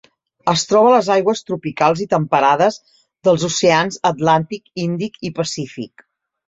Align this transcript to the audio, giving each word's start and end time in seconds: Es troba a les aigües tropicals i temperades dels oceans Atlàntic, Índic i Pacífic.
Es 0.51 0.61
troba 0.69 0.87
a 0.91 0.93
les 0.95 1.09
aigües 1.15 1.45
tropicals 1.49 2.01
i 2.05 2.09
temperades 2.15 2.81
dels 3.29 3.47
oceans 3.51 4.03
Atlàntic, 4.13 4.69
Índic 4.89 5.25
i 5.31 5.37
Pacífic. 5.43 6.11